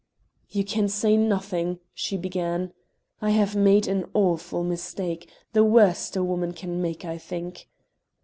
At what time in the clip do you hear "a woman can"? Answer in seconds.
6.17-6.81